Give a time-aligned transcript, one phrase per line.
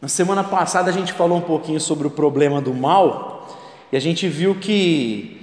[0.00, 3.46] Na semana passada a gente falou um pouquinho sobre o problema do mal
[3.92, 5.38] e a gente viu que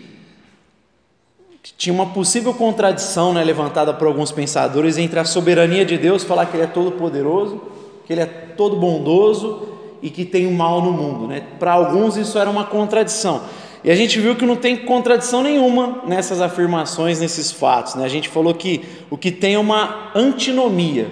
[1.77, 6.47] tinha uma possível contradição né, levantada por alguns pensadores entre a soberania de Deus, falar
[6.47, 7.61] que Ele é todo poderoso,
[8.07, 9.67] que Ele é todo bondoso
[10.01, 11.27] e que tem o mal no mundo.
[11.27, 11.43] Né?
[11.59, 13.43] Para alguns isso era uma contradição.
[13.83, 17.93] E a gente viu que não tem contradição nenhuma nessas afirmações, nesses fatos.
[17.93, 18.03] Né?
[18.03, 18.81] A gente falou que
[19.11, 21.11] o que tem é uma antinomia.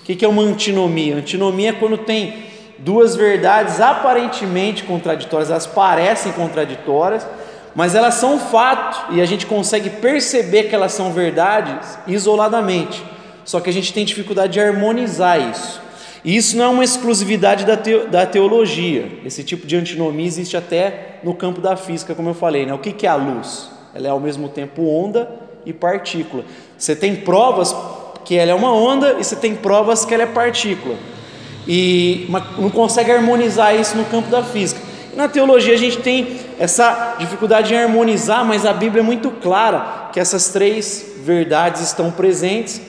[0.00, 1.16] O que é uma antinomia?
[1.16, 2.46] Antinomia é quando tem
[2.78, 7.26] duas verdades aparentemente contraditórias, elas parecem contraditórias,
[7.74, 13.04] mas elas são um fato e a gente consegue perceber que elas são verdades isoladamente.
[13.44, 15.80] Só que a gente tem dificuldade de harmonizar isso.
[16.24, 17.76] E isso não é uma exclusividade da,
[18.10, 19.20] da teologia.
[19.24, 22.66] Esse tipo de antinomia existe até no campo da física, como eu falei.
[22.66, 22.74] Né?
[22.74, 23.70] O que, que é a luz?
[23.94, 25.30] Ela é ao mesmo tempo onda
[25.64, 26.44] e partícula.
[26.76, 27.74] Você tem provas
[28.24, 30.96] que ela é uma onda e você tem provas que ela é partícula.
[31.66, 34.80] E não consegue harmonizar isso no campo da física.
[35.16, 40.10] Na teologia a gente tem essa dificuldade em harmonizar, mas a Bíblia é muito clara
[40.12, 42.80] que essas três verdades estão presentes,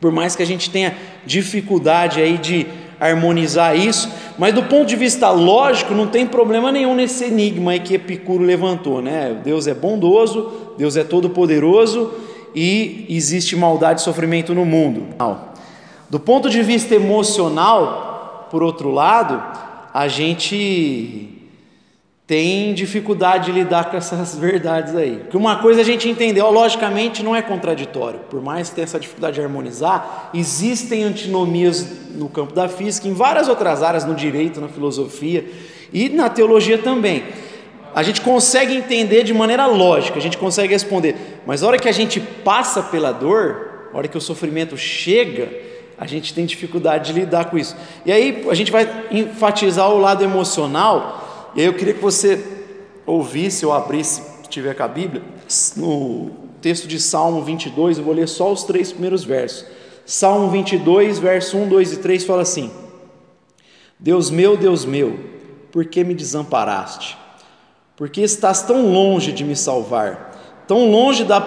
[0.00, 2.66] por mais que a gente tenha dificuldade aí de
[2.98, 7.80] harmonizar isso, mas do ponto de vista lógico não tem problema nenhum nesse enigma aí
[7.80, 9.40] que Epicuro levantou, né?
[9.44, 12.12] Deus é bondoso, Deus é todo poderoso
[12.54, 15.06] e existe maldade e sofrimento no mundo.
[16.12, 19.42] Do ponto de vista emocional, por outro lado,
[19.94, 21.26] a gente
[22.26, 25.20] tem dificuldade de lidar com essas verdades aí.
[25.20, 29.00] Porque uma coisa a gente entendeu, logicamente não é contraditório, por mais que tenha essa
[29.00, 34.60] dificuldade de harmonizar, existem antinomias no campo da física, em várias outras áreas, no direito,
[34.60, 35.50] na filosofia
[35.94, 37.24] e na teologia também.
[37.94, 41.88] A gente consegue entender de maneira lógica, a gente consegue responder, mas a hora que
[41.88, 45.71] a gente passa pela dor, a hora que o sofrimento chega,
[46.02, 47.76] a gente tem dificuldade de lidar com isso.
[48.04, 52.44] E aí a gente vai enfatizar o lado emocional e aí eu queria que você
[53.06, 55.22] ouvisse ou abrisse, se tiver com a Bíblia,
[55.76, 59.64] no texto de Salmo 22, eu vou ler só os três primeiros versos.
[60.04, 62.68] Salmo 22, verso 1, 2 e 3 fala assim:
[63.96, 65.20] Deus meu, Deus meu,
[65.70, 67.16] por que me desamparaste?
[67.96, 71.38] Porque estás tão longe de me salvar, tão longe da,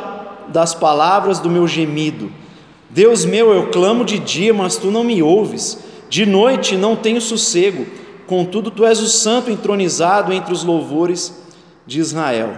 [0.48, 2.32] das palavras do meu gemido.
[2.90, 5.78] Deus meu, eu clamo de dia, mas tu não me ouves.
[6.10, 7.86] De noite não tenho sossego
[8.28, 11.44] Contudo, tu és o santo entronizado entre os louvores
[11.86, 12.54] de Israel.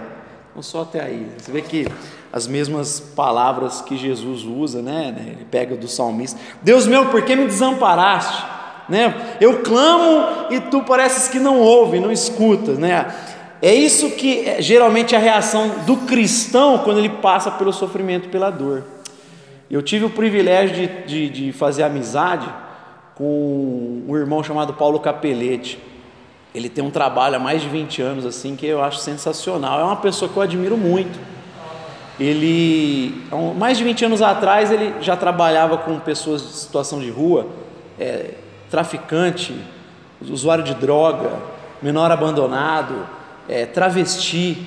[0.50, 1.26] Então, só até aí.
[1.36, 1.86] Você vê que
[2.32, 5.14] as mesmas palavras que Jesus usa, né?
[5.18, 6.38] Ele pega do salmista.
[6.62, 8.44] Deus meu, por que me desamparaste?
[8.88, 9.36] Né?
[9.38, 13.14] Eu clamo e tu pareces que não ouve, não escuta, né?
[13.60, 18.30] É isso que é, geralmente é a reação do cristão quando ele passa pelo sofrimento,
[18.30, 18.84] pela dor.
[19.70, 22.48] Eu tive o privilégio de, de, de fazer amizade
[23.14, 25.78] com um irmão chamado Paulo Capelete.
[26.54, 29.78] Ele tem um trabalho há mais de 20 anos assim que eu acho sensacional.
[29.78, 31.18] É uma pessoa que eu admiro muito.
[32.18, 33.22] Ele,
[33.56, 37.46] mais de 20 anos atrás, ele já trabalhava com pessoas de situação de rua,
[37.98, 38.34] é,
[38.70, 39.54] traficante,
[40.20, 41.30] usuário de droga,
[41.82, 43.06] menor abandonado,
[43.48, 44.66] é, travesti.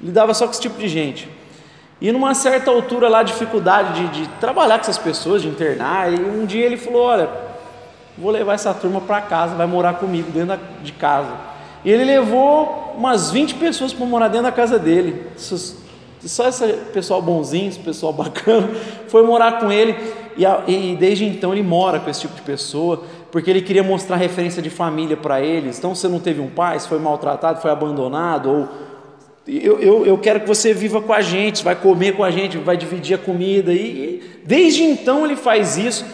[0.00, 1.28] Lidava só com esse tipo de gente.
[2.04, 6.16] E numa certa altura lá, dificuldade de, de trabalhar com essas pessoas, de internar, e
[6.20, 7.30] um dia ele falou: Olha,
[8.18, 11.32] vou levar essa turma para casa, vai morar comigo dentro de casa.
[11.82, 15.28] E ele levou umas 20 pessoas para morar dentro da casa dele.
[15.38, 18.68] Só esse pessoal bonzinho, esse pessoal bacana,
[19.08, 19.96] foi morar com ele.
[20.66, 24.60] E, desde então ele mora com esse tipo de pessoa, porque ele queria mostrar referência
[24.60, 25.78] de família para eles.
[25.78, 28.68] Então, você não teve um pai, se foi maltratado, foi abandonado, ou
[29.46, 32.56] eu, eu, eu, quero que você viva com a gente, vai comer com a gente,
[32.58, 33.72] vai dividir a comida.
[33.72, 36.04] E, e desde então ele faz isso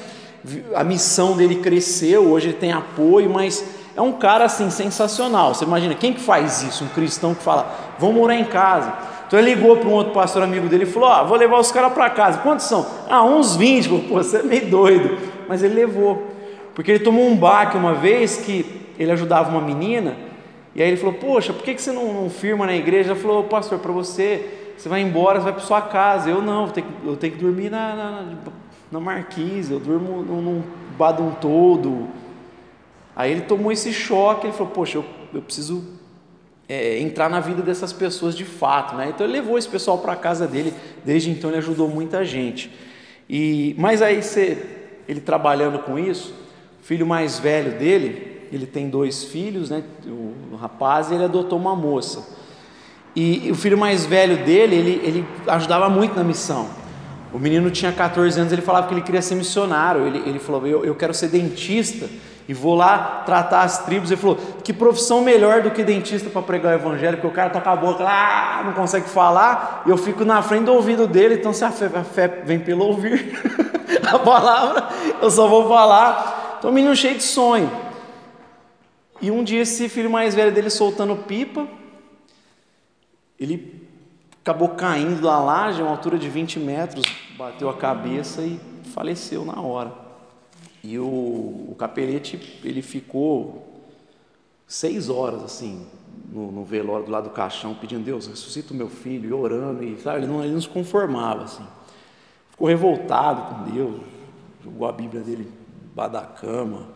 [0.74, 3.64] a missão dele cresceu, hoje ele tem apoio, mas
[3.96, 5.54] é um cara assim sensacional.
[5.54, 6.84] Você imagina, quem que faz isso?
[6.84, 8.92] Um cristão que fala, vamos morar em casa.
[9.26, 11.58] Então ele ligou para um outro pastor amigo dele e falou: Ó, oh, vou levar
[11.58, 12.38] os caras para casa.
[12.38, 12.84] Quantos são?
[13.08, 13.88] Ah, uns 20.
[13.88, 15.18] Pô, você é meio doido.
[15.48, 16.26] Mas ele levou,
[16.74, 18.64] porque ele tomou um baque uma vez que
[18.98, 20.16] ele ajudava uma menina,
[20.74, 23.10] e aí ele falou: Poxa, por que, você não, não firma na igreja?
[23.10, 26.30] Ela falou: Pastor, para você, você vai embora, você vai para sua casa.
[26.30, 28.34] Eu não, eu tenho, eu tenho que dormir na, na,
[28.90, 30.62] na marquise, eu durmo num, num
[30.96, 32.08] badum todo.
[33.14, 35.84] Aí ele tomou esse choque, ele falou, poxa, eu, eu preciso
[36.68, 39.10] é, entrar na vida dessas pessoas de fato, né?
[39.10, 40.72] Então ele levou esse pessoal para a casa dele,
[41.04, 42.70] desde então ele ajudou muita gente.
[43.28, 44.66] E, mas aí você,
[45.08, 46.32] ele trabalhando com isso,
[46.80, 49.82] o filho mais velho dele, ele tem dois filhos, né?
[50.06, 52.26] O, rapaz, ele adotou uma moça.
[53.14, 56.68] E, o filho mais velho dele, ele, ele ajudava muito na missão.
[57.32, 60.06] O menino tinha 14 anos, ele falava que ele queria ser missionário.
[60.06, 62.08] Ele, ele falou: eu, eu quero ser dentista
[62.48, 64.10] e vou lá tratar as tribos.
[64.10, 67.46] Ele falou: que profissão melhor do que dentista para pregar o evangelho, porque o cara
[67.46, 71.06] está com a boca lá, não consegue falar, e eu fico na frente do ouvido
[71.06, 73.38] dele, então se a fé, a fé vem pelo ouvir
[74.12, 74.88] a palavra,
[75.22, 76.56] eu só vou falar.
[76.58, 77.70] Então, menino cheio de sonho.
[79.20, 81.68] E um dia esse filho mais velho dele soltando pipa,
[83.38, 83.88] ele
[84.40, 87.04] acabou caindo da laje, uma altura de 20 metros,
[87.36, 88.58] bateu a cabeça e
[88.94, 89.92] faleceu na hora.
[90.82, 93.84] E o, o capelete, ele ficou
[94.66, 95.86] seis horas assim,
[96.32, 99.84] no, no, velório do lado do caixão, pedindo, Deus, ressuscita o meu filho, e orando,
[99.84, 101.66] e sabe, ele não, ele não se conformava assim.
[102.50, 104.00] Ficou revoltado com Deus,
[104.64, 105.52] jogou a Bíblia dele
[105.88, 106.88] debaixo da cama,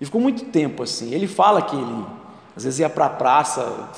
[0.00, 1.12] e ficou muito tempo assim.
[1.12, 2.04] Ele fala que ele,
[2.56, 3.90] às vezes, ia para a praça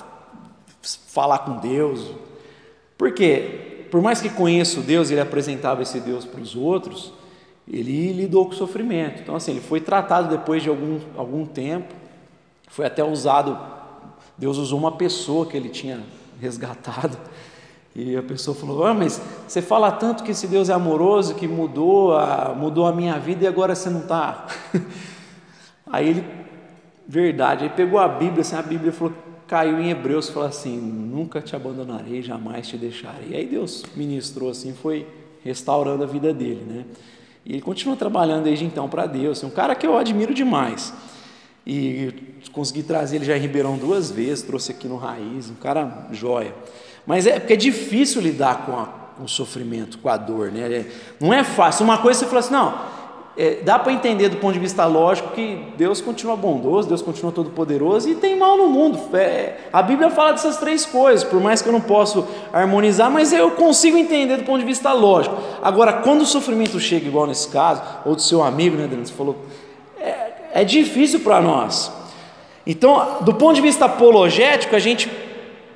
[0.83, 2.13] falar com Deus.
[2.97, 7.13] Porque, por mais que conheça o Deus, ele apresentava esse Deus para os outros,
[7.67, 9.21] ele lidou com o sofrimento.
[9.21, 11.95] Então, assim, ele foi tratado depois de algum, algum tempo,
[12.69, 13.59] foi até usado.
[14.37, 16.01] Deus usou uma pessoa que ele tinha
[16.41, 17.19] resgatado.
[17.95, 21.49] E a pessoa falou: ah, mas você fala tanto que esse Deus é amoroso, que
[21.49, 24.47] mudou a, mudou a minha vida e agora você não está.
[25.91, 26.25] Aí ele,
[27.07, 29.15] verdade, aí pegou a Bíblia, assim, a Bíblia falou,
[29.49, 33.35] caiu em Hebreus, falou assim: Nunca te abandonarei, jamais te deixarei.
[33.35, 35.07] Aí Deus ministrou assim, foi
[35.43, 36.85] restaurando a vida dele, né?
[37.45, 39.43] E ele continua trabalhando desde então para Deus.
[39.43, 40.93] É um cara que eu admiro demais.
[41.67, 42.13] E
[42.53, 46.55] consegui trazer ele já em Ribeirão duas vezes, trouxe aqui no Raiz, um cara joia.
[47.07, 48.87] Mas é porque é difícil lidar com, a,
[49.17, 50.61] com o sofrimento, com a dor, né?
[50.61, 51.85] É, não é fácil.
[51.85, 52.79] Uma coisa você fala assim, não,
[53.39, 57.31] é, dá para entender do ponto de vista lógico que Deus continua bondoso, Deus continua
[57.31, 58.99] todo-poderoso e tem mal no mundo.
[59.17, 63.33] É, a Bíblia fala dessas três coisas, por mais que eu não possa harmonizar, mas
[63.33, 65.37] eu consigo entender do ponto de vista lógico.
[65.63, 69.13] Agora, quando o sofrimento chega, igual nesse caso, ou do seu amigo, né, Adriano, você
[69.13, 69.37] falou,
[70.01, 71.93] é, é difícil para nós.
[72.67, 75.09] Então, do ponto de vista apologético, a gente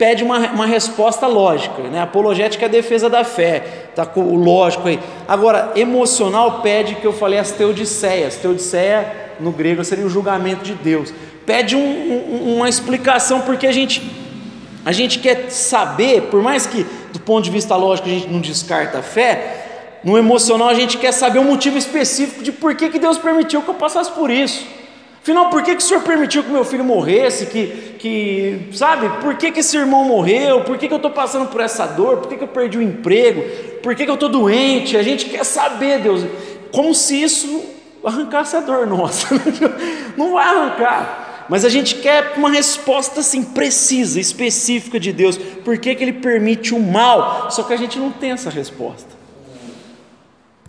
[0.02, 2.00] pede uma, uma resposta lógica, né?
[2.00, 3.60] Apologética é a defesa da fé,
[3.94, 4.99] tá com o lógico aí.
[5.28, 8.34] Agora, emocional pede que eu falei as teodiceias.
[8.34, 11.14] Teodiceia no grego seria o julgamento de Deus.
[11.46, 14.02] Pede um, um, uma explicação porque a gente
[14.84, 18.40] a gente quer saber, por mais que do ponto de vista lógico a gente não
[18.40, 22.88] descarta a fé, no emocional a gente quer saber um motivo específico de por que,
[22.88, 24.66] que Deus permitiu que eu passasse por isso.
[25.23, 27.47] Afinal, por que, que o Senhor permitiu que meu filho morresse?
[27.47, 30.63] Que, que sabe, por que, que esse irmão morreu?
[30.63, 32.17] Por que, que eu estou passando por essa dor?
[32.17, 33.41] Por que, que eu perdi o emprego?
[33.81, 34.97] Por que, que eu estou doente?
[34.97, 36.27] A gente quer saber, Deus,
[36.73, 37.65] como se isso
[38.05, 39.29] arrancasse a dor nossa.
[40.19, 41.47] Não vai arrancar.
[41.49, 45.37] Mas a gente quer uma resposta assim, precisa, específica de Deus.
[45.37, 47.49] Por que, que Ele permite o mal?
[47.49, 49.22] Só que a gente não tem essa resposta.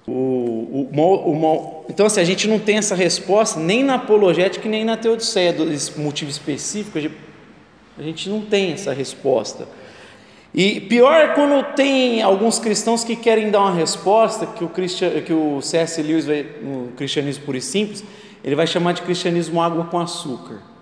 [0.06, 4.84] O, o, o, então, assim, a gente não tem essa resposta nem na apologética nem
[4.84, 7.00] na teodiceia, desse motivo específico,
[7.98, 9.68] a gente não tem essa resposta.
[10.54, 15.34] E pior é quando tem alguns cristãos que querem dar uma resposta que o, que
[15.34, 16.02] o C.S.
[16.02, 18.04] Lewis, vai, no Cristianismo Puro e Simples,
[18.44, 20.73] ele vai chamar de cristianismo água com açúcar.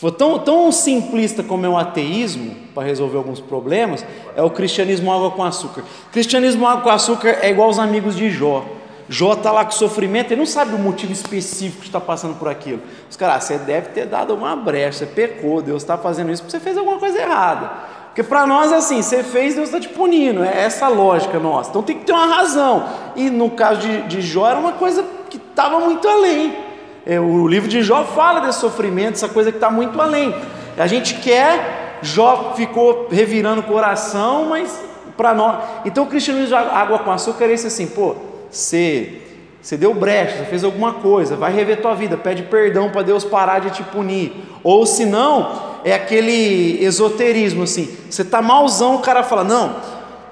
[0.00, 4.02] For tão, tão simplista como é o ateísmo para resolver alguns problemas,
[4.34, 5.84] é o cristianismo água com açúcar.
[6.10, 8.64] Cristianismo água com açúcar é igual aos amigos de Jó.
[9.10, 12.48] Jó está lá com sofrimento, ele não sabe o motivo específico que está passando por
[12.48, 12.80] aquilo.
[13.10, 16.42] Os caras, ah, você deve ter dado uma brecha, você pecou, Deus está fazendo isso
[16.44, 17.70] porque você fez alguma coisa errada.
[18.06, 21.38] Porque para nós é assim, você fez, Deus está te punindo, é essa a lógica
[21.38, 21.68] nossa.
[21.68, 22.88] Então tem que ter uma razão.
[23.16, 26.69] E no caso de, de Jó era uma coisa que estava muito além.
[27.10, 30.32] É, o livro de Jó fala desse sofrimento, essa coisa que está muito além.
[30.78, 34.80] A gente quer, Jó ficou revirando o coração, mas
[35.16, 35.56] para nós.
[35.84, 38.14] Então o cristianismo água com açúcar é esse assim, pô,
[38.48, 39.22] você,
[39.60, 43.24] você deu brecha, você fez alguma coisa, vai rever tua vida, pede perdão para Deus
[43.24, 44.44] parar de te punir.
[44.62, 49.74] Ou se não, é aquele esoterismo assim, você está malzão, o cara fala, não,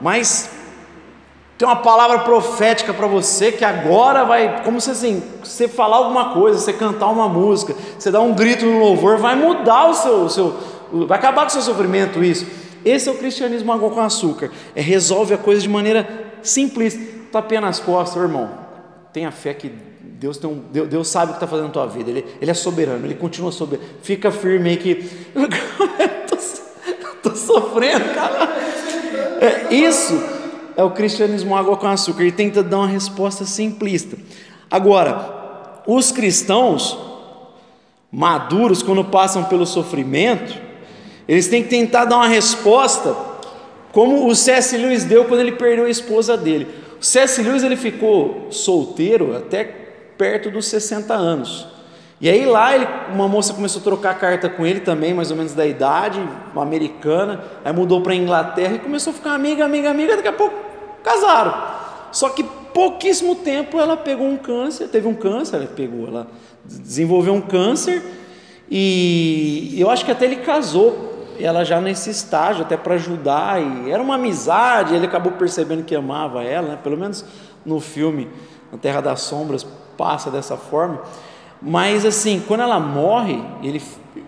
[0.00, 0.48] mas
[1.58, 6.32] tem uma palavra profética para você que agora vai, como se assim, você falar alguma
[6.32, 10.22] coisa, você cantar uma música, você dar um grito no louvor, vai mudar o seu,
[10.22, 10.56] o seu
[11.06, 12.46] vai acabar com o seu sofrimento isso.
[12.84, 14.52] Esse é o cristianismo água com açúcar.
[14.72, 16.96] É resolve a coisa de maneira simples.
[17.32, 18.48] Tapinha nas costas, irmão.
[19.12, 19.68] Tenha fé que
[20.00, 22.08] Deus, tem um, Deus, Deus sabe o que está fazendo na tua vida.
[22.08, 23.86] Ele, ele é soberano, ele continua soberano.
[24.00, 25.10] Fica firme aí que.
[27.18, 28.48] Estou sofrendo, cara.
[29.40, 30.37] É, isso
[30.78, 32.22] é o cristianismo água com açúcar.
[32.22, 34.16] Ele tenta dar uma resposta simplista.
[34.70, 36.96] Agora, os cristãos
[38.12, 40.56] maduros, quando passam pelo sofrimento,
[41.26, 43.12] eles têm que tentar dar uma resposta
[43.90, 44.76] como o C.S.
[44.76, 46.68] Lewis deu quando ele perdeu a esposa dele.
[47.00, 47.42] O C.S.
[47.42, 49.64] Lewis ele ficou solteiro até
[50.16, 51.66] perto dos 60 anos.
[52.20, 55.36] E aí lá ele, uma moça começou a trocar carta com ele também, mais ou
[55.36, 56.20] menos da idade,
[56.52, 60.28] uma americana, aí mudou para a Inglaterra e começou a ficar amiga, amiga, amiga, daqui
[60.28, 60.67] a pouco
[61.02, 61.54] casaram.
[62.12, 66.28] Só que pouquíssimo tempo ela pegou um câncer, teve um câncer, ela pegou, ela
[66.64, 68.02] desenvolveu um câncer
[68.70, 73.90] e eu acho que até ele casou, ela já nesse estágio, até para ajudar, e
[73.90, 76.78] era uma amizade, ele acabou percebendo que amava ela, né?
[76.82, 77.24] pelo menos
[77.64, 78.28] no filme
[78.70, 81.02] Na Terra das Sombras passa dessa forma.
[81.60, 83.82] Mas assim, quando ela morre, ele,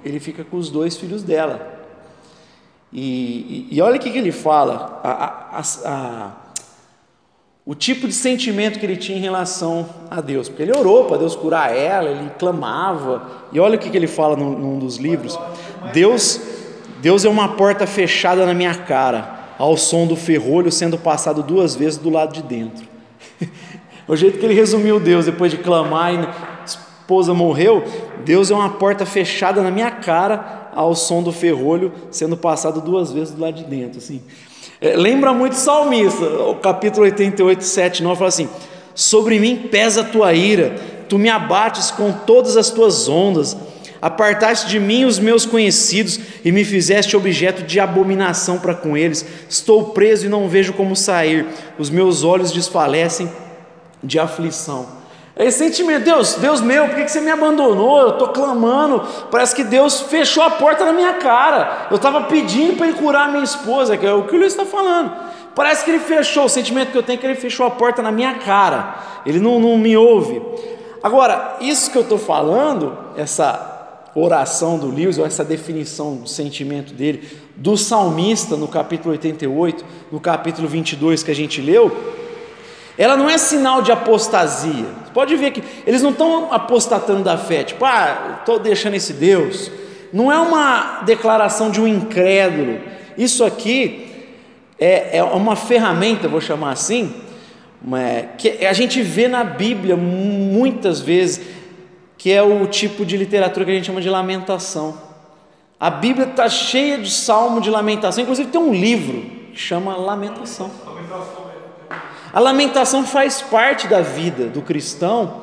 [0.04, 1.78] ele fica com os dois filhos dela.
[2.92, 6.32] E, e, e olha o que, que ele fala, a, a, a,
[7.70, 10.48] o tipo de sentimento que ele tinha em relação a Deus.
[10.48, 13.22] Porque ele orou para Deus curar ela, ele clamava.
[13.52, 15.38] E olha o que, que ele fala num, num dos livros:
[15.92, 16.40] Deus,
[17.00, 21.76] Deus é uma porta fechada na minha cara, ao som do ferrolho sendo passado duas
[21.76, 22.84] vezes do lado de dentro.
[24.08, 26.28] o jeito que ele resumiu Deus depois de clamar e
[26.66, 27.84] esposa morreu,
[28.24, 33.12] Deus é uma porta fechada na minha cara ao som do ferrolho sendo passado duas
[33.12, 34.20] vezes do lado de dentro, assim.
[34.80, 38.48] É, lembra muito o salmista, o capítulo 88, 7, 9, fala assim:
[38.94, 40.74] Sobre mim pesa a tua ira,
[41.08, 43.56] tu me abates com todas as tuas ondas,
[44.00, 49.26] apartaste de mim os meus conhecidos e me fizeste objeto de abominação para com eles.
[49.48, 51.46] Estou preso e não vejo como sair,
[51.78, 53.30] os meus olhos desfalecem
[54.02, 54.99] de aflição.
[55.40, 57.98] É esse sentimento, Deus, Deus meu, por que você me abandonou?
[57.98, 61.86] Eu estou clamando, parece que Deus fechou a porta na minha cara.
[61.90, 64.66] Eu estava pedindo para ele curar minha esposa, que é o que o Luiz está
[64.66, 65.10] falando.
[65.54, 68.02] Parece que ele fechou, o sentimento que eu tenho é que ele fechou a porta
[68.02, 70.42] na minha cara, ele não, não me ouve.
[71.02, 76.92] Agora, isso que eu estou falando, essa oração do Lewis, ou essa definição do sentimento
[76.92, 81.90] dele, do salmista no capítulo 88, no capítulo 22 que a gente leu,
[83.00, 84.84] ela não é sinal de apostasia.
[85.14, 89.70] Pode ver que eles não estão apostatando da fé, tipo, ah, estou deixando esse Deus.
[90.12, 92.78] Não é uma declaração de um incrédulo.
[93.16, 94.34] Isso aqui
[94.78, 97.14] é, é uma ferramenta, vou chamar assim,
[98.36, 101.40] que a gente vê na Bíblia muitas vezes,
[102.18, 105.00] que é o tipo de literatura que a gente chama de lamentação.
[105.80, 109.22] A Bíblia está cheia de salmo de lamentação, inclusive tem um livro
[109.54, 110.70] que chama Lamentação.
[112.32, 115.42] A lamentação faz parte da vida do cristão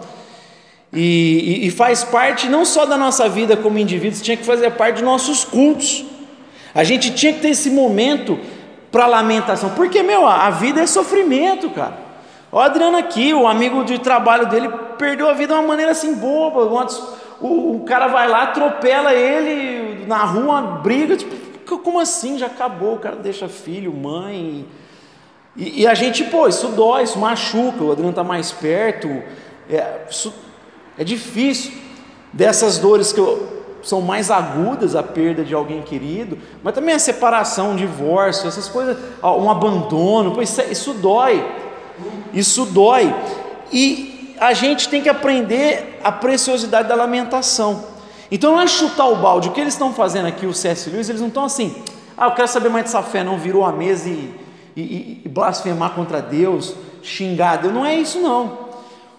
[0.91, 0.99] e,
[1.63, 4.95] e, e, faz parte não só da nossa vida como indivíduos, tinha que fazer parte
[4.95, 6.05] dos nossos cultos.
[6.73, 8.39] A gente tinha que ter esse momento
[8.89, 11.97] para lamentação, porque, meu, a vida é sofrimento, cara.
[12.49, 16.15] O Adriano aqui, o amigo de trabalho dele, perdeu a vida de uma maneira assim
[16.15, 16.61] boba.
[17.41, 21.35] O, o cara vai lá, atropela ele na rua, briga, tipo,
[21.79, 22.37] como assim?
[22.37, 24.65] Já acabou, o cara deixa filho, mãe
[25.57, 29.07] e, e, a gente, pô, isso dói, isso machuca, o Adriano está mais perto,
[29.67, 30.31] é, isso,
[30.97, 31.71] é difícil.
[32.31, 36.99] Dessas dores que eu, são mais agudas, a perda de alguém querido, mas também a
[36.99, 41.43] separação, o divórcio, essas coisas, um abandono, pô, isso, isso dói,
[42.33, 43.15] isso dói.
[43.71, 47.83] E a gente tem que aprender a preciosidade da lamentação.
[48.29, 50.89] Então não é chutar o balde, o que eles estão fazendo aqui, o C.S.
[50.89, 51.81] Lewis, eles não estão assim,
[52.15, 54.46] ah, eu quero saber mais dessa fé, não virou a mesa e
[54.81, 57.73] e, e blasfemar contra Deus, xingar Deus.
[57.73, 58.67] Não é isso, não.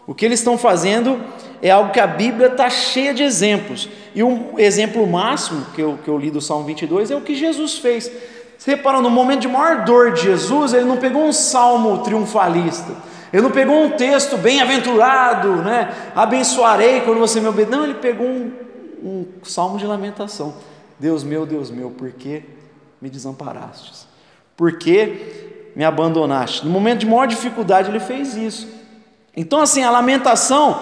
[0.07, 1.21] O que eles estão fazendo
[1.61, 3.89] é algo que a Bíblia está cheia de exemplos.
[4.15, 7.35] E um exemplo máximo que eu, que eu li do Salmo 22 é o que
[7.35, 8.11] Jesus fez.
[8.57, 12.93] Você reparou, no momento de maior dor de Jesus, ele não pegou um salmo triunfalista,
[13.33, 15.95] ele não pegou um texto bem-aventurado, né?
[16.15, 17.77] abençoarei quando você me obedece.
[17.77, 18.53] Não, ele pegou um,
[19.03, 20.55] um salmo de lamentação.
[20.99, 22.43] Deus meu, Deus meu, por que
[23.01, 24.08] me desamparastes?
[24.59, 25.39] Por que
[25.79, 26.65] me abandonaste.
[26.67, 28.67] No momento de maior dificuldade, ele fez isso.
[29.37, 30.77] Então, assim, a lamentação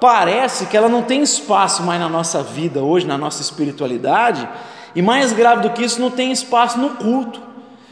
[0.00, 4.48] parece que ela não tem espaço mais na nossa vida hoje, na nossa espiritualidade,
[4.94, 7.42] e mais grave do que isso, não tem espaço no culto.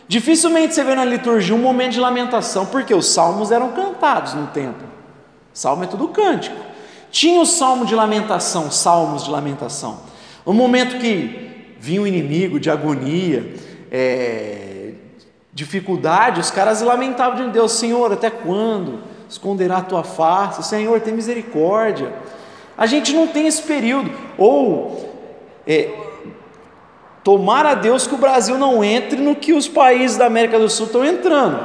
[0.08, 4.46] Dificilmente você vê na liturgia um momento de lamentação, porque os salmos eram cantados no
[4.46, 4.88] templo.
[5.52, 6.56] Salmo é tudo cântico.
[7.10, 10.00] Tinha o salmo de lamentação, salmos de lamentação.
[10.46, 13.54] Um momento que vinha o inimigo de agonia,
[13.90, 14.65] é,
[15.56, 20.62] dificuldade, os caras lamentavam de Deus: Senhor, até quando esconderá a tua face?
[20.62, 22.12] Senhor, tem misericórdia.
[22.76, 24.12] A gente não tem esse período.
[24.36, 25.10] Ou,
[25.66, 25.88] é,
[27.24, 30.68] tomar a Deus que o Brasil não entre no que os países da América do
[30.68, 31.58] Sul estão entrando.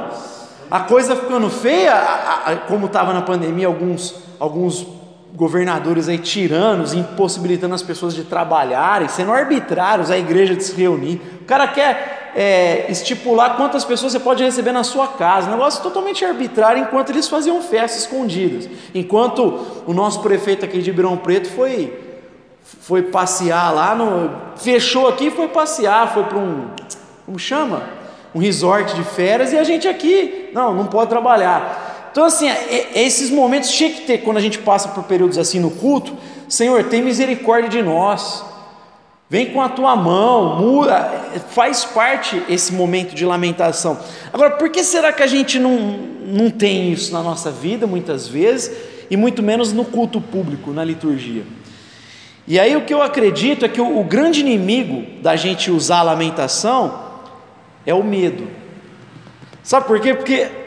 [0.70, 1.92] A coisa ficando feia,
[2.66, 4.86] como estava na pandemia, alguns, alguns
[5.34, 11.20] governadores aí tiranos, impossibilitando as pessoas de trabalharem, sendo arbitrários a igreja de se reunir.
[11.40, 15.48] O cara quer é, estipular quantas pessoas você pode receber na sua casa.
[15.48, 18.68] Um negócio totalmente arbitrário, enquanto eles faziam festas escondidas.
[18.94, 21.98] Enquanto o nosso prefeito aqui de Ribeirão Preto foi,
[22.62, 24.30] foi passear lá no.
[24.56, 26.68] Fechou aqui e foi passear, foi para um.
[27.24, 27.82] Como chama?
[28.34, 31.81] Um resort de férias e a gente aqui, não, não pode trabalhar.
[32.12, 35.38] Então, assim, é, é, esses momentos tinha que ter, quando a gente passa por períodos
[35.38, 36.14] assim no culto,
[36.46, 38.44] Senhor, tem misericórdia de nós.
[39.30, 41.10] Vem com a tua mão, muda,
[41.48, 43.98] faz parte esse momento de lamentação.
[44.30, 45.78] Agora, por que será que a gente não,
[46.26, 48.76] não tem isso na nossa vida muitas vezes,
[49.10, 51.44] e muito menos no culto público, na liturgia?
[52.46, 56.00] E aí o que eu acredito é que o, o grande inimigo da gente usar
[56.00, 57.00] a lamentação
[57.86, 58.46] é o medo.
[59.62, 60.12] Sabe por quê?
[60.12, 60.61] Porque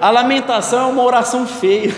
[0.00, 1.94] a lamentação é uma oração feia,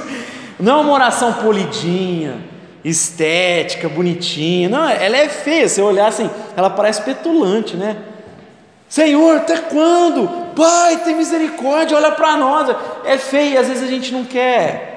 [0.58, 4.68] não é uma oração polidinha estética, bonitinha.
[4.68, 5.68] Não, ela é feia.
[5.68, 7.96] Se olhar assim, ela parece petulante, né?
[8.88, 10.28] Senhor, até quando?
[10.54, 12.76] Pai, tem misericórdia, olha para nós.
[13.04, 14.92] É feia, às vezes a gente não quer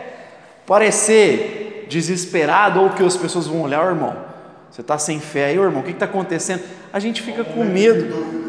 [0.67, 4.27] parecer desesperado ou que as pessoas vão olhar, oh, irmão.
[4.69, 6.61] Você está sem fé aí, irmão, o que está acontecendo?
[6.91, 8.46] A gente fica com medo.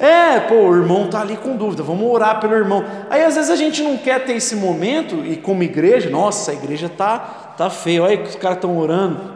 [0.00, 2.84] É, pô, o irmão está ali com dúvida, vamos orar pelo irmão.
[3.10, 6.54] Aí às vezes a gente não quer ter esse momento, e como igreja, nossa, a
[6.54, 7.18] igreja está
[7.56, 9.34] tá feio, olha que os caras estão orando.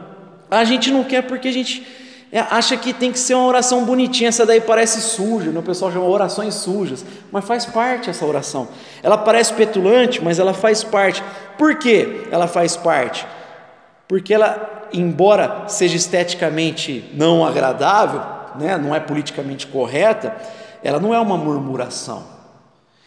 [0.50, 1.86] A gente não quer porque a gente
[2.30, 5.58] é, acha que tem que ser uma oração bonitinha, essa daí parece suja, né?
[5.58, 8.68] o pessoal chama orações sujas, mas faz parte essa oração.
[9.02, 11.22] Ela parece petulante, mas ela faz parte.
[11.58, 13.26] Por que ela faz parte?
[14.08, 18.22] Porque ela, embora seja esteticamente não agradável,
[18.58, 18.76] né?
[18.78, 20.36] não é politicamente correta,
[20.82, 22.24] ela não é uma murmuração.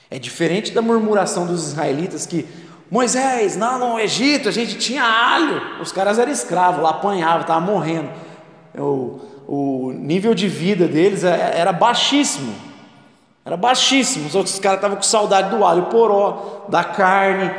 [0.10, 2.48] É diferente da murmuração dos israelitas que
[2.90, 7.64] Moisés, lá no Egito a gente tinha alho, os caras eram escravos, lá apanhavam, estavam
[7.64, 8.10] morrendo.
[8.78, 12.54] O, o nível de vida deles é, era baixíssimo,
[13.44, 14.28] era baixíssimo.
[14.28, 17.52] Os outros caras estavam com saudade do alho poró, da carne.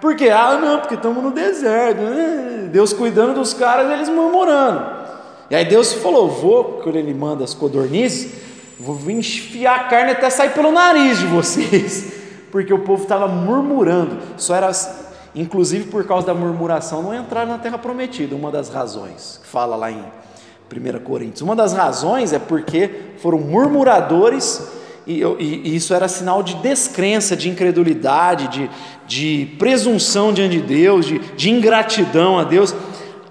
[0.00, 0.30] Por quê?
[0.30, 2.00] Ah, não, porque estamos no deserto.
[2.00, 2.68] Né?
[2.70, 5.07] Deus cuidando dos caras, eles murmurando.
[5.50, 8.32] E aí Deus falou: Vou, quando Ele manda as codornizes,
[8.78, 12.12] vou enfiar a carne até sair pelo nariz de vocês
[12.50, 14.18] porque o povo estava murmurando.
[14.36, 14.70] Só era,
[15.34, 18.34] inclusive por causa da murmuração, não entrar na terra prometida.
[18.34, 20.02] Uma das razões que fala lá em
[20.70, 21.42] 1 Coríntios.
[21.42, 24.70] Uma das razões é porque foram murmuradores
[25.06, 28.70] e, e, e isso era sinal de descrença, de incredulidade, de,
[29.06, 32.74] de presunção diante de Deus, de, de ingratidão a Deus.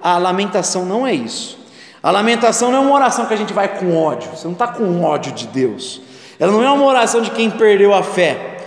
[0.01, 1.56] A lamentação não é isso.
[2.01, 4.29] A lamentação não é uma oração que a gente vai com ódio.
[4.31, 6.01] Você não está com ódio de Deus.
[6.39, 8.57] Ela não é uma oração de quem perdeu a fé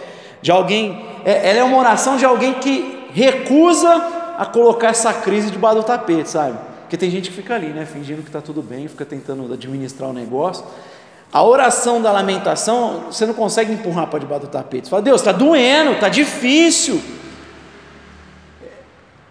[0.42, 3.92] de alguém, é, ela é uma oração de alguém que recusa
[4.38, 6.58] a colocar essa crise debaixo do tapete, sabe?
[6.82, 10.08] Porque tem gente que fica ali, né, fingindo que está tudo bem, fica tentando administrar
[10.10, 10.64] o negócio.
[11.32, 14.86] A oração da lamentação, você não consegue empurrar para debaixo do tapete.
[14.86, 17.00] Você fala, Deus, está doendo, está difícil.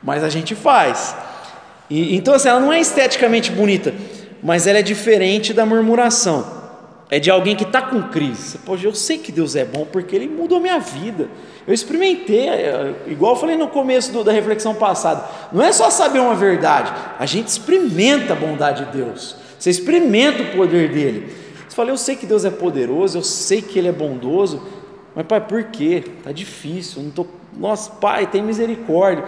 [0.02, 1.14] Mas a gente faz.
[1.90, 3.94] E, então, assim, ela não é esteticamente bonita,
[4.44, 6.60] mas ela é diferente da murmuração
[7.10, 8.60] é de alguém que está com crise.
[8.60, 11.28] Pode, eu sei que Deus é bom porque Ele mudou minha vida.
[11.66, 15.26] Eu experimentei, é, igual eu falei no começo do, da reflexão passada.
[15.52, 19.36] Não é só saber uma verdade, a gente experimenta a bondade de Deus.
[19.58, 21.34] Você experimenta o poder dele.
[21.68, 24.62] Você fala, eu sei que Deus é poderoso, eu sei que Ele é bondoso,
[25.16, 26.04] mas pai, por quê?
[26.20, 27.02] Está difícil.
[27.02, 27.26] Não tô...
[27.58, 29.26] Nossa, pai, tem misericórdia.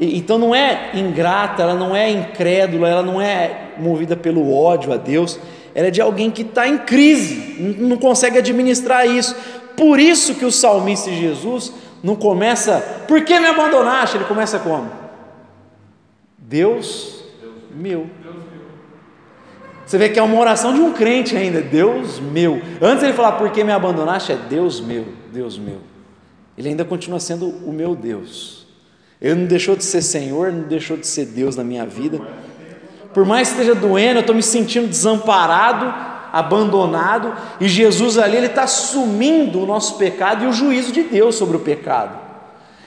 [0.00, 4.96] Então não é ingrata, ela não é incrédula, ela não é movida pelo ódio a
[4.96, 5.38] Deus
[5.74, 9.36] ela é de alguém que está em crise, não consegue administrar isso.
[9.76, 14.16] Por isso que o salmista Jesus não começa, por que me abandonaste?
[14.16, 14.90] Ele começa como?
[16.36, 17.22] Deus,
[17.74, 18.08] meu.
[19.86, 22.60] Você vê que é uma oração de um crente ainda, Deus meu.
[22.80, 24.32] Antes ele falar, por que me abandonaste?
[24.32, 25.78] É Deus meu, Deus meu.
[26.56, 28.59] Ele ainda continua sendo o meu Deus.
[29.20, 32.20] Ele não deixou de ser Senhor, não deixou de ser Deus na minha vida.
[33.12, 35.92] Por mais que esteja doendo, eu estou me sentindo desamparado,
[36.32, 41.34] abandonado, e Jesus ali ele está assumindo o nosso pecado e o juízo de Deus
[41.34, 42.18] sobre o pecado.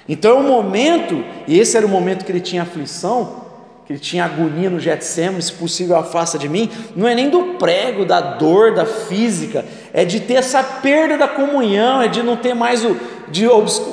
[0.08, 3.44] Então é o momento, e esse era o momento que ele tinha aflição,
[3.86, 7.56] que ele tinha agonia no Getsemane, se possível afasta de mim, não é nem do
[7.56, 12.38] prego, da dor, da física, é de ter essa perda da comunhão, é de não
[12.38, 12.98] ter mais o,
[13.30, 13.46] de,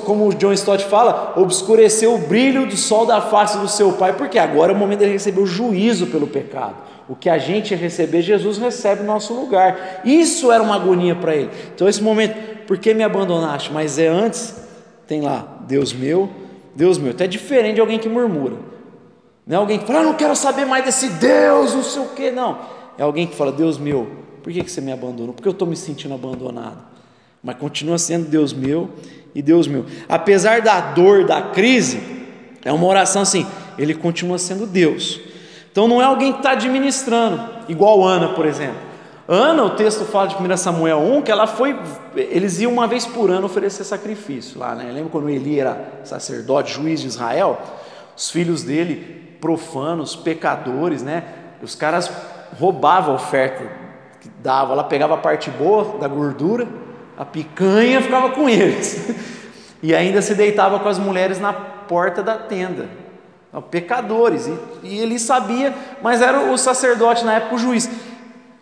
[0.05, 4.15] como o John Stott fala, obscurecer o brilho do sol da face do seu pai,
[4.15, 6.77] porque agora é o momento de receber o juízo pelo pecado.
[7.09, 10.03] O que a gente receber, Jesus recebe no nosso lugar.
[10.05, 11.51] Isso era uma agonia para ele.
[11.75, 13.73] Então, esse momento, por que me abandonaste?
[13.73, 14.55] Mas é antes,
[15.07, 16.31] tem lá, Deus meu,
[16.75, 17.11] Deus meu.
[17.11, 18.57] Então é diferente de alguém que murmura.
[19.47, 22.09] Não é alguém que fala, ah, não quero saber mais desse Deus, não sei o
[22.11, 22.59] que, não.
[22.97, 24.09] É alguém que fala, Deus meu,
[24.43, 25.35] por que, que você me abandonou?
[25.35, 26.79] Porque eu estou me sentindo abandonado.
[27.43, 28.91] Mas continua sendo Deus meu
[29.35, 29.85] e Deus meu.
[30.09, 32.01] Apesar da dor, da crise,
[32.65, 33.47] é uma oração assim,
[33.79, 35.21] ele continua sendo Deus.
[35.71, 38.91] Então não é alguém que está administrando, igual Ana, por exemplo.
[39.33, 41.79] Ana, o texto fala de 1 Samuel 1 que ela foi,
[42.17, 44.91] eles iam uma vez por ano oferecer sacrifício lá, né?
[44.93, 47.61] Lembra quando Eli era sacerdote, juiz de Israel?
[48.17, 51.23] Os filhos dele, profanos, pecadores, né?
[51.63, 52.11] Os caras
[52.59, 53.71] roubavam a oferta
[54.21, 56.67] que dava, ela pegava a parte boa da gordura,
[57.21, 59.11] a picanha ficava com eles,
[59.83, 62.89] e ainda se deitava com as mulheres na porta da tenda,
[63.71, 67.91] pecadores, e, e ele sabia, mas era o sacerdote na época, o juiz.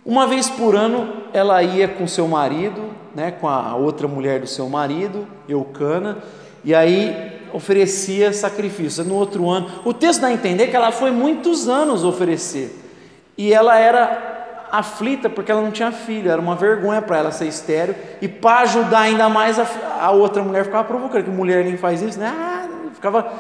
[0.04, 2.82] Uma vez por ano ela ia com seu marido,
[3.14, 6.18] né, com a outra mulher do seu marido, Eucana,
[6.64, 9.04] e aí oferecia sacrifício.
[9.04, 12.76] No outro ano, o texto dá a entender que ela foi muitos anos oferecer,
[13.36, 14.37] e ela era
[14.70, 18.60] aflita porque ela não tinha filho, era uma vergonha para ela ser estéreo, e para
[18.60, 19.66] ajudar ainda mais a,
[20.00, 22.26] a, outra mulher ficava provocando, que mulher nem faz isso, né?
[22.26, 23.32] Ah, ficava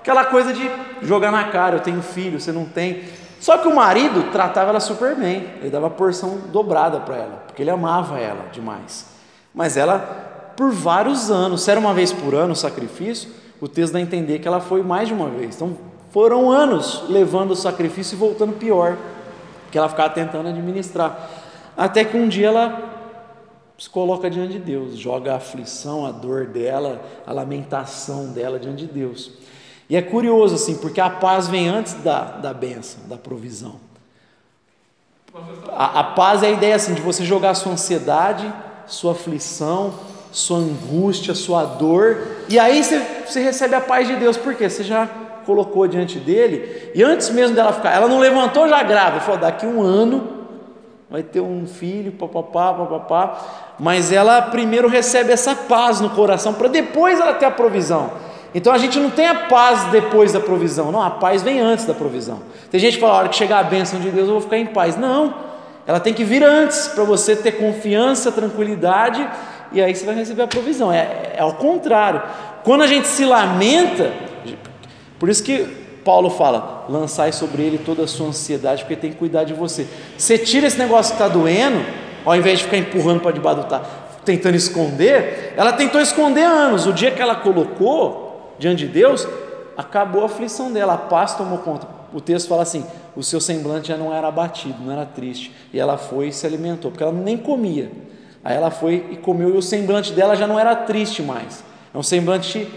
[0.00, 0.70] aquela coisa de
[1.02, 3.04] jogar na cara, eu tenho filho, você não tem.
[3.38, 7.62] Só que o marido tratava ela super bem, ele dava porção dobrada para ela, porque
[7.62, 9.06] ele amava ela demais.
[9.54, 9.98] Mas ela,
[10.56, 14.02] por vários anos, se era uma vez por ano o sacrifício, o texto dá a
[14.02, 15.56] entender que ela foi mais de uma vez.
[15.56, 15.76] Então
[16.10, 18.96] foram anos levando o sacrifício e voltando pior,
[19.72, 21.30] que ela ficava tentando administrar.
[21.74, 23.00] Até que um dia ela
[23.78, 28.86] se coloca diante de Deus, joga a aflição, a dor dela, a lamentação dela diante
[28.86, 29.32] de Deus.
[29.88, 33.80] E é curioso assim, porque a paz vem antes da, da bênção, da provisão.
[35.70, 38.52] A, a paz é a ideia assim, de você jogar sua ansiedade,
[38.86, 39.94] sua aflição,
[40.30, 44.84] sua angústia, sua dor, e aí você, você recebe a paz de Deus, porque você
[44.84, 45.08] já
[45.44, 49.66] colocou diante dele, e antes mesmo dela ficar, ela não levantou já grávida, falou: daqui
[49.66, 50.42] um ano
[51.10, 53.38] vai ter um filho, papapá, papapá,
[53.78, 58.10] mas ela primeiro recebe essa paz no coração, para depois ela ter a provisão.
[58.54, 61.84] Então a gente não tem a paz depois da provisão, não, a paz vem antes
[61.84, 62.40] da provisão.
[62.70, 64.56] Tem gente que fala, a hora que chegar a bênção de Deus eu vou ficar
[64.58, 64.96] em paz.
[64.96, 65.34] Não,
[65.86, 69.28] ela tem que vir antes, para você ter confiança, tranquilidade,
[69.72, 70.92] e aí você vai receber a provisão.
[70.92, 72.22] É, é ao contrário.
[72.62, 74.12] Quando a gente se lamenta,
[75.22, 75.64] por isso que
[76.04, 79.86] Paulo fala: lançai sobre ele toda a sua ansiedade, porque tem que cuidar de você.
[80.18, 81.80] Você tira esse negócio que está doendo,
[82.24, 83.80] ao invés de ficar empurrando para debaixo do
[84.24, 86.88] tentando esconder, ela tentou esconder anos.
[86.88, 89.28] O dia que ela colocou, diante de Deus,
[89.76, 91.86] acabou a aflição dela, a paz tomou conta.
[92.12, 95.54] O texto fala assim: o seu semblante já não era abatido, não era triste.
[95.72, 97.92] E ela foi e se alimentou, porque ela nem comia.
[98.42, 101.62] Aí ela foi e comeu, e o semblante dela já não era triste mais.
[101.94, 102.68] É um semblante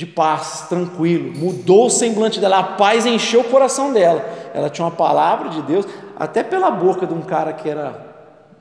[0.00, 1.36] de paz, tranquilo.
[1.36, 4.24] Mudou o semblante dela, a paz encheu o coração dela.
[4.54, 5.86] Ela tinha uma palavra de Deus,
[6.16, 8.06] até pela boca de um cara que era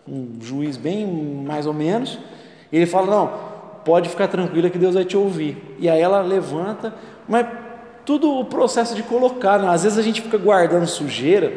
[0.05, 2.19] um juiz bem mais ou menos.
[2.73, 3.31] Ele fala: Não,
[3.85, 5.77] pode ficar tranquila que Deus vai te ouvir.
[5.79, 6.93] E aí ela levanta,
[7.25, 7.47] mas
[8.05, 9.69] tudo o processo de colocar, né?
[9.69, 11.53] às vezes a gente fica guardando sujeira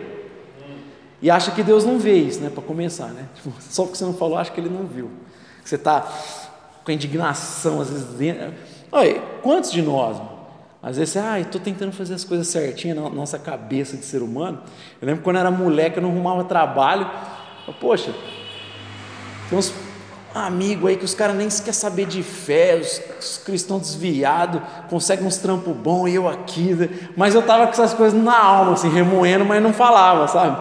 [1.20, 2.50] e acha que Deus não vê isso, né?
[2.50, 3.26] Para começar, né?
[3.34, 5.10] Tipo, só porque você não falou, acha que Ele não viu.
[5.64, 6.06] Você está
[6.84, 8.52] com indignação, às vezes dentro.
[8.94, 10.18] Olha, quantos de nós,
[10.83, 14.61] às vezes, ah, estou tentando fazer as coisas certinhas na nossa cabeça de ser humano.
[15.00, 17.11] Eu lembro quando eu era moleque, eu não arrumava trabalho.
[17.66, 18.12] Eu, Poxa,
[19.48, 19.72] tem uns
[20.35, 24.61] amigo aí que os caras nem se quer saber de fé, os, os cristãos desviados,
[24.90, 26.88] conseguem uns trampos bons e eu aqui, né?
[27.16, 30.61] mas eu tava com essas coisas na alma, assim, remoendo, mas não falava, sabe?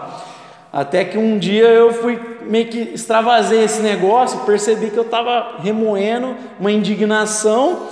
[0.71, 5.57] Até que um dia eu fui meio que extravasei esse negócio, percebi que eu estava
[5.59, 7.89] remoendo uma indignação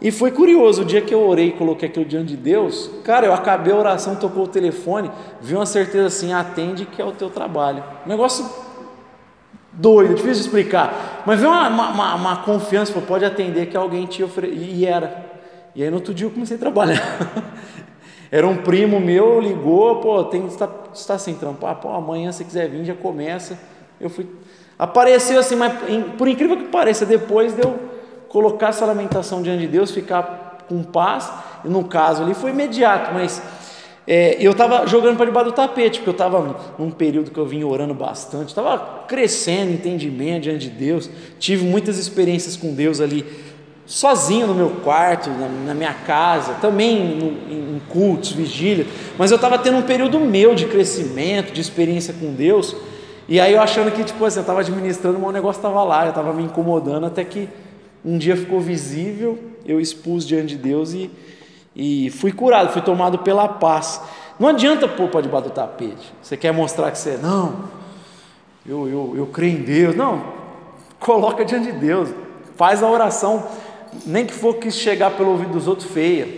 [0.00, 3.26] e foi curioso, o dia que eu orei e coloquei aquilo diante de Deus, cara,
[3.26, 5.10] eu acabei a oração, tocou o telefone,
[5.42, 7.84] vi uma certeza assim, atende que é o teu trabalho.
[8.06, 8.48] negócio
[9.72, 11.22] doido, difícil de explicar.
[11.26, 14.56] Mas veio uma, uma, uma confiança, pô, pode atender que alguém te ofereceu.
[14.56, 15.30] E era.
[15.74, 17.00] E aí no outro dia eu comecei a trabalhar.
[18.32, 22.68] Era um primo meu, ligou, pô, tem está, está sem trampar, pô, amanhã se quiser
[22.68, 23.58] vir já começa.
[24.00, 24.26] Eu fui.
[24.78, 25.72] Apareceu assim, mas
[26.16, 27.89] por incrível que pareça, depois de eu
[28.30, 31.30] colocar essa lamentação diante de Deus, ficar com paz,
[31.64, 33.42] e no caso ali foi imediato, mas
[34.06, 37.44] é, eu estava jogando para debaixo do tapete, porque eu estava num período que eu
[37.44, 43.26] vim orando bastante, estava crescendo entendimento diante de Deus, tive muitas experiências com Deus ali,
[43.84, 48.86] sozinho no meu quarto, na, na minha casa, também no, em, em cultos, vigília,
[49.18, 52.76] mas eu estava tendo um período meu de crescimento, de experiência com Deus,
[53.28, 56.04] e aí eu achando que, tipo assim, eu estava administrando, mas o negócio estava lá,
[56.04, 57.48] eu estava me incomodando, até que
[58.04, 61.10] um dia ficou visível, eu expus diante de Deus e
[61.74, 64.00] e fui curado, fui tomado pela paz.
[64.38, 66.12] Não adianta pôr para debaixo do tapete.
[66.22, 67.64] Você quer mostrar que você, não,
[68.66, 69.94] eu, eu, eu creio em Deus.
[69.94, 70.22] Não,
[70.98, 72.08] coloca diante de Deus.
[72.56, 73.46] Faz a oração,
[74.04, 76.28] nem que for que chegar pelo ouvido dos outros feia.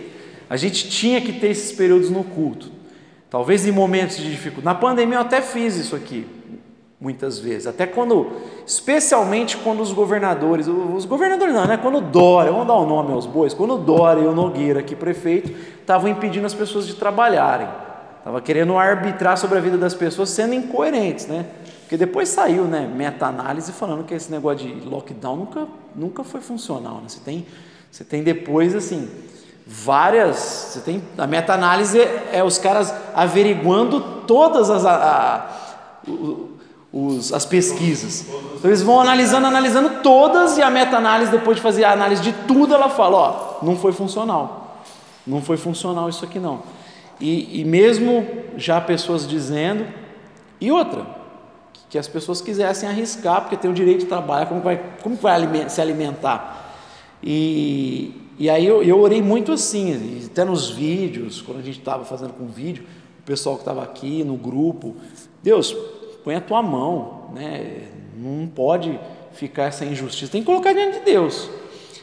[0.49, 2.71] A gente tinha que ter esses períodos no culto.
[3.29, 4.65] Talvez em momentos de dificuldade.
[4.65, 6.27] Na pandemia eu até fiz isso aqui,
[7.03, 7.67] muitas vezes.
[7.67, 8.31] Até quando,
[8.65, 11.75] especialmente quando os governadores, os governadores não, né?
[11.75, 14.31] Quando o Dória, vamos dar o um nome aos bois, quando o Dória e o
[14.31, 17.67] Nogueira, aqui prefeito, estavam impedindo as pessoas de trabalharem.
[18.19, 21.45] Estava querendo arbitrar sobre a vida das pessoas sendo incoerentes, né?
[21.81, 26.95] Porque depois saiu, né, meta-análise falando que esse negócio de lockdown nunca, nunca foi funcional,
[26.95, 27.03] né?
[27.07, 27.45] Você tem,
[27.91, 29.09] você tem depois, assim,
[29.67, 30.37] várias.
[30.37, 31.99] Você tem a meta-análise
[32.31, 35.63] é os caras averiguando todas as, a, a,
[36.93, 38.27] os, as pesquisas.
[38.55, 42.31] Então eles vão analisando, analisando todas e a meta-análise depois de fazer a análise de
[42.47, 44.83] tudo ela fala, ó, não foi funcional,
[45.25, 46.61] não foi funcional isso aqui não.
[47.19, 49.87] E, e mesmo já pessoas dizendo
[50.61, 51.23] e outra
[51.89, 55.69] que as pessoas quisessem arriscar porque tem o direito de trabalhar, como vai, como vai
[55.69, 56.75] se alimentar?
[57.21, 62.03] E, e aí eu, eu orei muito assim, até nos vídeos, quando a gente estava
[62.03, 62.83] fazendo com vídeo,
[63.19, 64.95] o pessoal que estava aqui no grupo,
[65.41, 65.75] Deus,
[66.23, 67.81] põe a tua mão, né?
[68.15, 68.99] não pode
[69.33, 71.49] ficar essa injustiça, tem que colocar diante de Deus.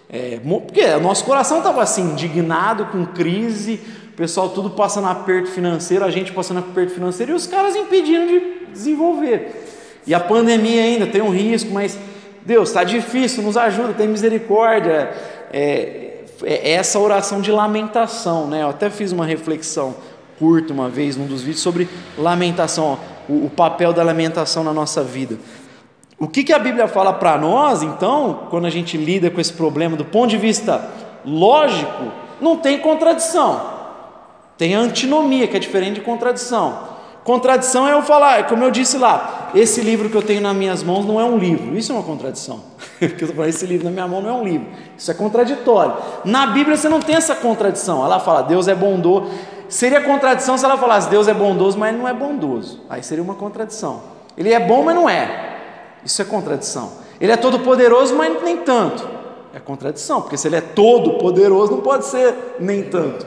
[0.09, 3.81] É, porque o nosso coração estava assim, indignado, com crise,
[4.13, 8.27] o pessoal tudo passando aperto financeiro, a gente passando aperto financeiro e os caras impedindo
[8.27, 10.03] de desenvolver.
[10.07, 11.99] E a pandemia ainda tem um risco, mas
[12.45, 15.13] Deus, está difícil, nos ajuda, tem misericórdia.
[15.53, 18.63] É, é essa oração de lamentação, né?
[18.63, 19.95] Eu até fiz uma reflexão
[20.41, 22.97] curta uma vez num dos vídeos sobre lamentação, ó,
[23.31, 25.39] o, o, papel da lamentação na nossa vida.
[26.19, 29.53] O que, que a Bíblia fala para nós, então, quando a gente lida com esse
[29.53, 30.91] problema do ponto de vista
[31.25, 33.61] lógico, não tem contradição,
[34.59, 36.91] tem antinomia, que é diferente de contradição.
[37.25, 40.83] Contradição é eu falar, como eu disse lá, esse livro que eu tenho nas minhas
[40.83, 41.77] mãos não é um livro.
[41.77, 42.61] Isso é uma contradição.
[42.99, 44.67] Porque eu esse livro na minha mão não é um livro.
[44.97, 45.95] Isso é contraditório.
[46.25, 48.05] Na Bíblia você não tem essa contradição.
[48.05, 49.31] Ela fala, Deus é bondoso.
[49.71, 52.81] Seria contradição se ela falasse, Deus é bondoso, mas não é bondoso.
[52.91, 54.03] Aí seria uma contradição.
[54.37, 55.59] Ele é bom, mas não é.
[56.05, 56.91] Isso é contradição.
[57.21, 59.09] Ele é todo poderoso, mas nem tanto.
[59.55, 63.27] É contradição, porque se ele é todo poderoso, não pode ser nem tanto.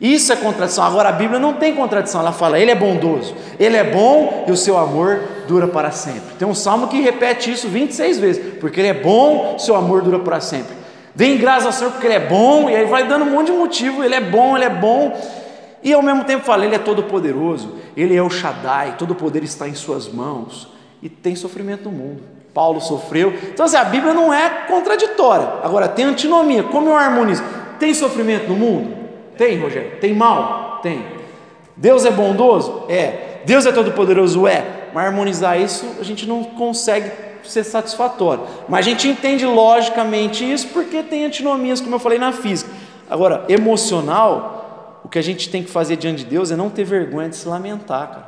[0.00, 0.84] Isso é contradição.
[0.84, 2.20] Agora a Bíblia não tem contradição.
[2.20, 6.36] Ela fala: Ele é bondoso, Ele é bom e o seu amor dura para sempre.
[6.38, 10.20] Tem um salmo que repete isso 26 vezes, porque Ele é bom, seu amor dura
[10.20, 10.76] para sempre.
[11.14, 13.52] Dêem graças ao Senhor porque Ele é bom, e aí vai dando um monte de
[13.52, 14.04] motivo.
[14.04, 15.18] Ele é bom, Ele é bom.
[15.82, 19.14] E ao mesmo tempo fala: Ele é todo poderoso, Ele é o Shaddai, todo o
[19.14, 20.68] poder está em Suas mãos.
[21.02, 22.22] E tem sofrimento no mundo.
[22.52, 23.32] Paulo sofreu.
[23.52, 25.48] Então, assim, a Bíblia não é contraditória.
[25.62, 26.64] Agora, tem antinomia.
[26.64, 27.42] Como eu harmonizo?
[27.78, 28.96] Tem sofrimento no mundo?
[29.36, 29.92] Tem, Rogério?
[30.00, 30.80] Tem mal?
[30.82, 31.04] Tem.
[31.76, 32.82] Deus é bondoso?
[32.88, 33.42] É.
[33.44, 34.46] Deus é todo-poderoso?
[34.48, 34.88] É.
[34.92, 37.10] Mas harmonizar isso a gente não consegue
[37.44, 38.42] ser satisfatório.
[38.68, 42.70] Mas a gente entende logicamente isso porque tem antinomias, como eu falei na física.
[43.08, 44.67] Agora, emocional,
[45.08, 47.36] o que a gente tem que fazer diante de Deus é não ter vergonha de
[47.36, 48.26] se lamentar, cara.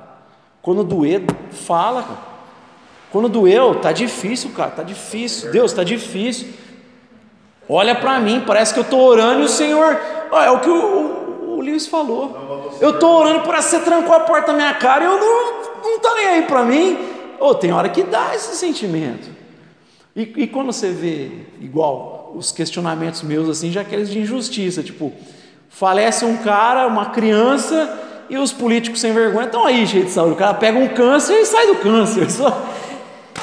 [0.62, 2.18] Quando doer, fala, cara.
[3.12, 5.52] Quando doeu, tá difícil, cara, tá difícil.
[5.52, 6.48] Deus, tá difícil.
[7.68, 9.94] Olha para mim, parece que eu estou orando e o Senhor.
[10.32, 12.72] é o que o, o, o Lewis falou.
[12.80, 16.00] Eu estou orando para você trancou a porta na minha cara e eu não, não
[16.00, 16.98] tá nem aí para mim.
[17.38, 19.28] Oh, tem hora que dá esse sentimento.
[20.16, 25.12] E, e, quando você vê, igual, os questionamentos meus, assim, já aqueles de injustiça, tipo,
[25.70, 30.34] falece um cara, uma criança, e os políticos sem vergonha estão aí, cheio de saúde.
[30.34, 32.26] O cara pega um câncer e sai do câncer.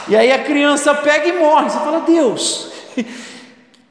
[0.09, 1.69] E aí a criança pega e morre.
[1.69, 2.71] Você fala, Deus.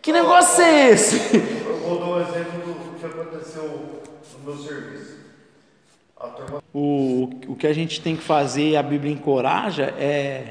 [0.00, 1.16] Que negócio é esse?
[1.66, 5.16] Eu vou dar um exemplo do que aconteceu no meu serviço.
[6.72, 10.44] O, o que a gente tem que fazer, e a Bíblia encoraja, é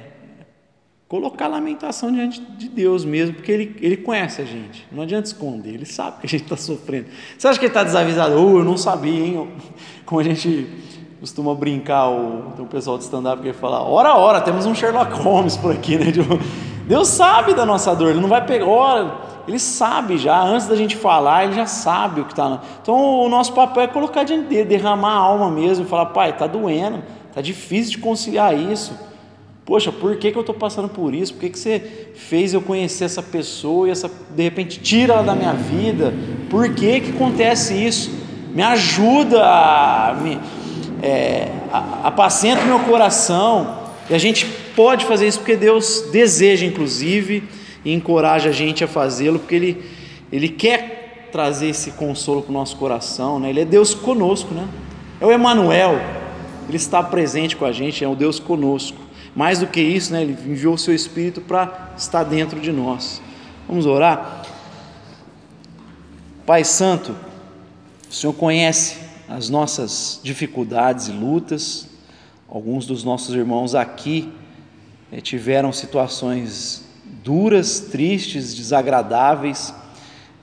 [1.15, 4.85] colocar a lamentação diante de Deus mesmo, porque Ele, ele conhece a gente.
[4.91, 7.07] Não adianta esconder, Ele sabe que a gente está sofrendo.
[7.37, 8.35] Você acha que Ele está desavisado?
[8.35, 9.49] Oh, eu não sabia, hein?
[10.05, 10.67] Como a gente
[11.19, 15.55] costuma brincar, o, o pessoal de stand-up que fala, ora, ora, temos um Sherlock Holmes
[15.55, 16.11] por aqui, né?
[16.13, 16.37] Tipo,
[16.85, 20.75] Deus sabe da nossa dor, Ele não vai pegar, ora, ele sabe já, antes da
[20.75, 22.61] gente falar, ele já sabe o que está.
[22.81, 26.47] Então o nosso papel é colocar diante dele, derramar a alma mesmo, falar, pai, está
[26.47, 28.93] doendo, está difícil de conciliar isso.
[29.65, 31.33] Poxa, por que, que eu estou passando por isso?
[31.33, 35.23] Por que, que você fez eu conhecer essa pessoa e essa, de repente tira ela
[35.23, 36.13] da minha vida?
[36.51, 38.11] Por que, que acontece isso?
[38.53, 40.39] Me ajuda, a, me,
[41.01, 41.51] é,
[42.67, 43.79] meu coração.
[44.07, 47.43] E a gente pode fazer isso porque Deus deseja, inclusive,
[47.83, 49.83] e encoraja a gente a fazê-lo, porque Ele,
[50.31, 53.49] Ele quer trazer esse consolo para o nosso coração, né?
[53.49, 54.67] Ele é Deus conosco, né?
[55.19, 55.99] É o Emanuel,
[56.69, 59.04] Ele está presente com a gente, é o Deus conosco.
[59.35, 60.21] Mais do que isso, né?
[60.21, 63.21] Ele enviou o seu Espírito para estar dentro de nós.
[63.67, 64.45] Vamos orar?
[66.45, 67.13] Pai Santo,
[68.09, 71.87] o Senhor conhece as nossas dificuldades e lutas.
[72.47, 74.31] Alguns dos nossos irmãos aqui
[75.11, 76.85] eh, tiveram situações
[77.21, 79.73] duras, tristes, desagradáveis,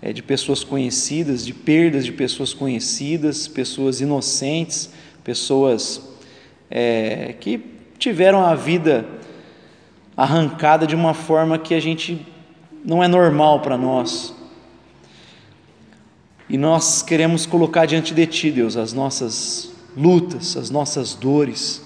[0.02, 4.90] eh, de pessoas conhecidas, de perdas de pessoas conhecidas, pessoas inocentes,
[5.24, 6.02] pessoas
[6.68, 7.71] é, que
[8.02, 9.06] tiveram a vida
[10.16, 12.26] arrancada de uma forma que a gente
[12.84, 14.34] não é normal para nós.
[16.48, 21.80] E nós queremos colocar diante de Ti, Deus, as nossas lutas, as nossas dores.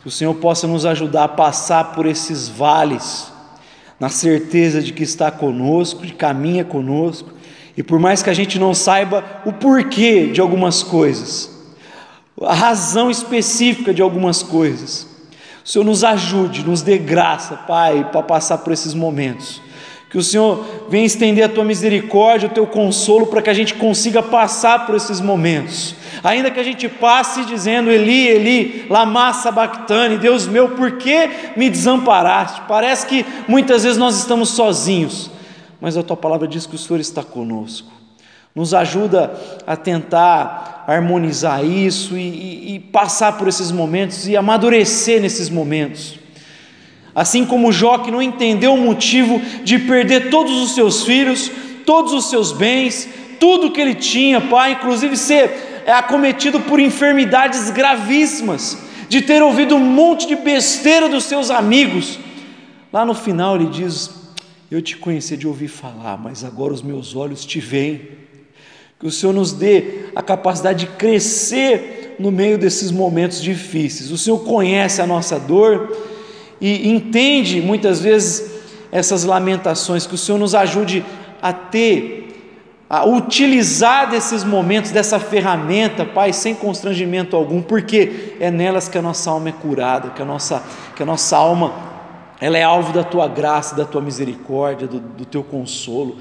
[0.00, 3.30] Que o Senhor possa nos ajudar a passar por esses vales,
[4.00, 7.30] na certeza de que está conosco, de caminha conosco,
[7.76, 11.50] e por mais que a gente não saiba o porquê de algumas coisas,
[12.40, 15.09] a razão específica de algumas coisas,
[15.64, 19.60] o Senhor nos ajude, nos dê graça, Pai, para passar por esses momentos.
[20.10, 23.74] Que o Senhor venha estender a tua misericórdia, o teu consolo, para que a gente
[23.74, 25.94] consiga passar por esses momentos.
[26.24, 31.70] Ainda que a gente passe dizendo, Eli, Eli, lama sabachthani, Deus meu, por que me
[31.70, 32.62] desamparaste?
[32.66, 35.30] Parece que muitas vezes nós estamos sozinhos,
[35.80, 37.88] mas a tua palavra diz que o Senhor está conosco.
[38.52, 39.32] Nos ajuda
[39.64, 46.18] a tentar harmonizar isso e, e, e passar por esses momentos e amadurecer nesses momentos.
[47.14, 51.50] Assim como Jó que não entendeu o motivo de perder todos os seus filhos,
[51.84, 57.70] todos os seus bens, tudo que ele tinha, pai, inclusive ser é, acometido por enfermidades
[57.70, 62.18] gravíssimas, de ter ouvido um monte de besteira dos seus amigos.
[62.92, 64.10] Lá no final ele diz:
[64.70, 68.19] Eu te conheci de ouvir falar, mas agora os meus olhos te veem.
[69.00, 74.10] Que o Senhor nos dê a capacidade de crescer no meio desses momentos difíceis.
[74.10, 75.96] O Senhor conhece a nossa dor
[76.60, 78.60] e entende muitas vezes
[78.92, 81.02] essas lamentações, que o Senhor nos ajude
[81.40, 82.28] a ter,
[82.90, 89.02] a utilizar desses momentos, dessa ferramenta, Pai, sem constrangimento algum, porque é nelas que a
[89.02, 90.62] nossa alma é curada, que a nossa,
[90.94, 91.72] que a nossa alma
[92.40, 96.16] ela é alvo da tua graça, da tua misericórdia, do, do teu consolo.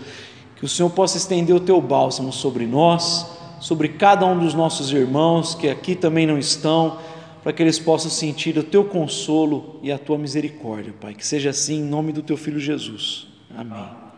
[0.60, 3.26] Que o Senhor possa estender o teu bálsamo sobre nós,
[3.60, 6.98] sobre cada um dos nossos irmãos que aqui também não estão
[7.42, 11.14] para que eles possam sentir o teu consolo e a tua misericórdia, Pai.
[11.14, 13.28] Que seja assim em nome do teu filho Jesus.
[13.56, 14.00] Amém.